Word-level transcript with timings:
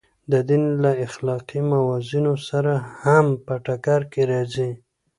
د 0.31 0.33
دین 0.49 0.63
له 0.83 0.91
اخلاقي 1.07 1.59
موازینو 1.71 2.33
سره 2.49 2.73
هم 3.03 3.25
په 3.45 3.53
ټکر 3.65 4.01
کې 4.11 4.21
راځي. 4.31 4.71